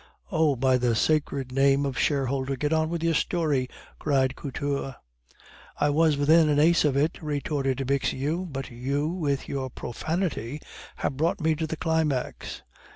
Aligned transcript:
"Oh! 0.31 0.55
by 0.55 0.77
the 0.79 0.95
sacred 0.95 1.51
name 1.51 1.85
of 1.85 1.95
shareholder, 1.95 2.55
get 2.55 2.73
on 2.73 2.89
with 2.89 3.03
your 3.03 3.13
story!" 3.13 3.69
cried 3.99 4.35
Couture. 4.35 4.95
"I 5.77 5.91
was 5.91 6.17
within 6.17 6.49
an 6.49 6.57
ace 6.57 6.83
of 6.83 6.97
it," 6.97 7.21
retorted 7.21 7.77
Bixiou, 7.85 8.47
"but 8.51 8.71
you 8.71 9.07
with 9.07 9.47
your 9.47 9.69
profanity 9.69 10.59
have 10.95 11.17
brought 11.17 11.39
me 11.39 11.53
to 11.53 11.67
the 11.67 11.77
climax." 11.77 12.63